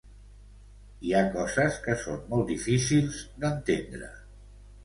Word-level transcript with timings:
Hi 1.09 1.13
ha 1.17 1.21
coses 1.35 1.77
que 1.87 1.97
són 2.05 2.25
molt 2.33 2.49
difícils 2.55 3.23
d’entendre. 3.45 4.09